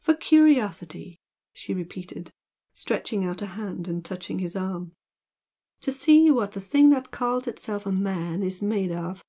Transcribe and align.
"For 0.00 0.14
curiosity!" 0.14 1.18
she 1.52 1.74
repeated, 1.74 2.32
stretching 2.72 3.22
out 3.26 3.42
a 3.42 3.46
hand 3.48 3.86
and 3.86 4.02
touching 4.02 4.38
his 4.38 4.56
arm 4.56 4.92
"To 5.82 5.92
see 5.92 6.30
what 6.30 6.52
the 6.52 6.60
thing 6.62 6.88
that 6.88 7.10
calls 7.10 7.46
itself 7.46 7.84
a 7.84 7.92
man 7.92 8.42
is 8.42 8.62
made 8.62 8.92
of! 8.92 9.22